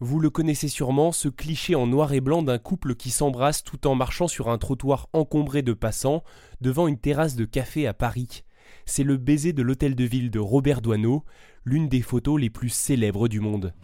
[0.00, 3.84] Vous le connaissez sûrement, ce cliché en noir et blanc d'un couple qui s'embrasse tout
[3.88, 6.22] en marchant sur un trottoir encombré de passants
[6.60, 8.44] devant une terrasse de café à Paris.
[8.86, 11.24] C'est le baiser de l'hôtel de ville de Robert Doisneau,
[11.64, 13.74] l'une des photos les plus célèbres du monde.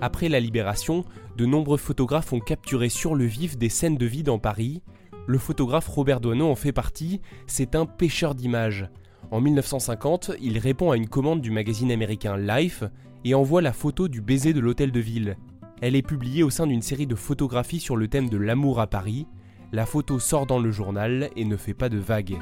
[0.00, 1.04] Après la libération,
[1.36, 4.82] de nombreux photographes ont capturé sur le vif des scènes de vie dans Paris.
[5.26, 8.88] Le photographe Robert Doisneau en fait partie, c'est un pêcheur d'images.
[9.30, 12.84] En 1950, il répond à une commande du magazine américain Life
[13.24, 15.36] et envoie la photo du baiser de l'hôtel de ville.
[15.82, 18.86] Elle est publiée au sein d'une série de photographies sur le thème de l'amour à
[18.86, 19.26] Paris.
[19.72, 22.38] La photo sort dans le journal et ne fait pas de vagues.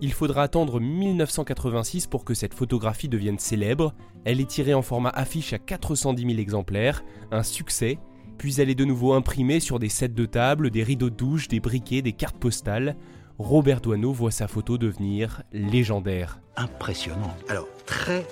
[0.00, 3.94] Il faudra attendre 1986 pour que cette photographie devienne célèbre.
[4.24, 7.98] Elle est tirée en format affiche à 410 000 exemplaires, un succès,
[8.36, 11.48] puis elle est de nouveau imprimée sur des sets de table, des rideaux de douche,
[11.48, 12.96] des briquets, des cartes postales.
[13.38, 16.38] Robert Doisneau voit sa photo devenir légendaire.
[16.56, 17.34] Impressionnant.
[17.48, 18.24] Alors, très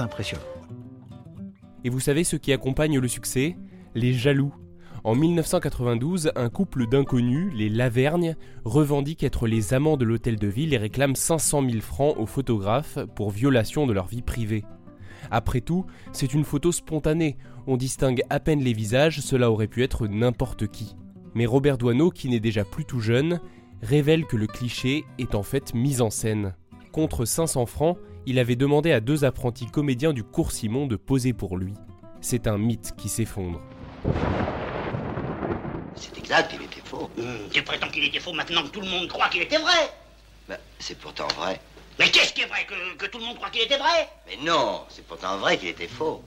[0.00, 0.42] impressionnant.
[1.84, 3.56] Et vous savez ce qui accompagne le succès?
[3.94, 4.52] Les jaloux.
[5.04, 8.34] En 1992, un couple d'inconnus, les Lavergne,
[8.64, 12.98] revendique être les amants de l'hôtel de ville et réclame 500 000 francs aux photographes
[13.14, 14.64] pour violation de leur vie privée.
[15.30, 17.36] Après tout, c'est une photo spontanée,
[17.68, 20.96] on distingue à peine les visages, cela aurait pu être n'importe qui.
[21.34, 23.38] Mais Robert Doisneau, qui n'est déjà plus tout jeune,
[23.82, 26.54] révèle que le cliché est en fait mis en scène.
[26.92, 31.32] Contre 500 francs, il avait demandé à deux apprentis comédiens du cours Simon de poser
[31.32, 31.74] pour lui.
[32.20, 33.60] C'est un mythe qui s'effondre.
[35.94, 37.10] C'est exact, il était faux.
[37.52, 39.90] Tu prétends qu'il était faux maintenant que tout le monde croit qu'il était vrai
[40.48, 41.60] Bah, c'est pourtant vrai.
[41.98, 44.08] Mais qu'est-ce qui est vrai que, que tout le monde croit qu'il était vrai?
[44.26, 46.22] Mais non, c'est pourtant vrai qu'il était faux.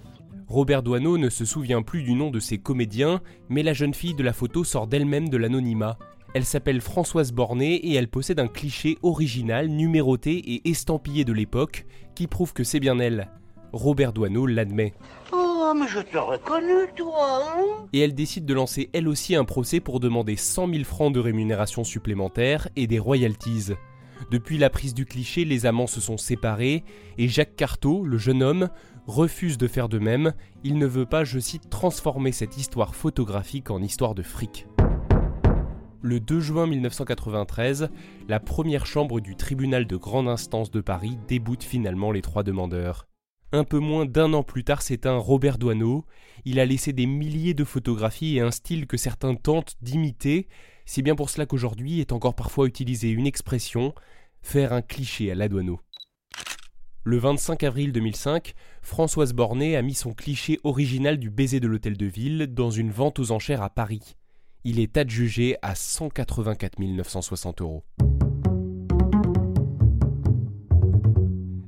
[0.47, 4.13] Robert Doisneau ne se souvient plus du nom de ses comédiens, mais la jeune fille
[4.13, 5.97] de la photo sort d'elle-même de l'anonymat.
[6.35, 11.85] Elle s'appelle Françoise Bornet et elle possède un cliché original, numéroté et estampillé de l'époque
[12.15, 13.29] qui prouve que c'est bien elle.
[13.71, 14.93] Robert Doisneau l'admet.
[15.31, 19.45] Oh, mais je te reconnais, toi, hein Et elle décide de lancer elle aussi un
[19.45, 23.73] procès pour demander 100 000 francs de rémunération supplémentaire et des royalties.
[24.31, 26.83] Depuis la prise du cliché, les amants se sont séparés
[27.19, 28.69] et Jacques Carteau, le jeune homme,
[29.05, 30.33] refuse de faire de même.
[30.63, 34.65] Il ne veut pas, je cite, transformer cette histoire photographique en histoire de fric.
[36.05, 37.89] Le 2 juin 1993,
[38.27, 43.07] la première chambre du tribunal de grande instance de Paris déboute finalement les trois demandeurs.
[43.53, 46.03] Un peu moins d'un an plus tard s'éteint Robert Doisneau.
[46.43, 50.49] Il a laissé des milliers de photographies et un style que certains tentent d'imiter.
[50.85, 53.95] C'est bien pour cela qu'aujourd'hui est encore parfois utilisée une expression
[54.41, 55.79] faire un cliché à la Doisneau.
[57.05, 61.95] Le 25 avril 2005, Françoise Bornet a mis son cliché original du baiser de l'hôtel
[61.95, 64.17] de ville dans une vente aux enchères à Paris.
[64.65, 67.83] Il est adjugé à 184 960 euros.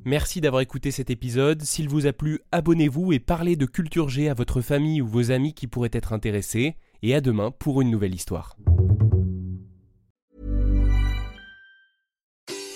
[0.06, 1.62] Merci d'avoir écouté cet épisode.
[1.62, 5.30] S'il vous a plu, abonnez-vous et parlez de Culture G à votre famille ou vos
[5.30, 6.76] amis qui pourraient être intéressés.
[7.02, 8.56] Et à demain pour une nouvelle histoire.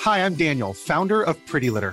[0.05, 1.93] Hi, I'm Daniel, founder of Pretty Litter.